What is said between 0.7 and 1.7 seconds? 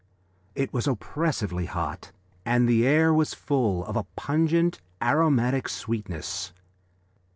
was oppressively